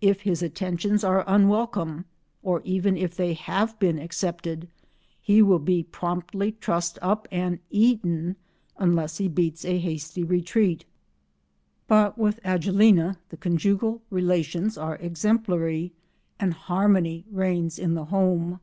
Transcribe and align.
If 0.00 0.22
his 0.22 0.40
attentions 0.42 1.04
are 1.04 1.22
unwelcome, 1.26 2.06
or 2.42 2.62
even 2.64 2.96
if 2.96 3.14
they 3.14 3.34
have 3.34 3.78
been 3.78 3.98
accepted, 3.98 4.68
he 5.20 5.42
will 5.42 5.58
be 5.58 5.82
promptly 5.82 6.52
trussed 6.52 6.96
up 7.02 7.28
and 7.30 7.58
eaten 7.68 8.36
unless 8.78 9.18
he 9.18 9.28
beats 9.28 9.66
a 9.66 9.76
hasty 9.76 10.24
retreat. 10.24 10.86
But 11.88 12.16
with 12.16 12.40
Agelena 12.42 13.18
the 13.28 13.36
conjugal 13.36 14.00
relations 14.08 14.78
are 14.78 14.96
exemplary, 14.96 15.92
and 16.40 16.54
harmony 16.54 17.26
reigns 17.30 17.78
in 17.78 17.92
the 17.92 18.06
home. 18.06 18.60